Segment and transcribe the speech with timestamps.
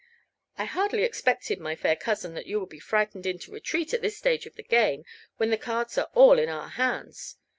[0.57, 4.17] "I hardly expected, my fair cousin, that you would be frightened into retreat at this
[4.17, 5.05] stage of the game,
[5.37, 7.37] when the cards are all in our hands.